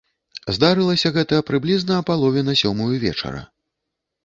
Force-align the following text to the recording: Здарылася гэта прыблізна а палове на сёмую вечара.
Здарылася 0.55 1.11
гэта 1.17 1.43
прыблізна 1.51 1.99
а 2.01 2.05
палове 2.09 2.45
на 2.49 2.57
сёмую 2.65 2.91
вечара. 3.07 3.47